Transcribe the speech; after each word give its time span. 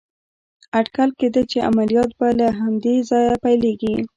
اټکل 0.79 1.09
کېده 1.19 1.41
چې 1.51 1.57
عملیات 1.69 2.11
به 2.19 2.27
له 2.39 2.47
همدې 2.59 2.95
ځایه 3.09 3.35
پيلېږي. 3.43 3.95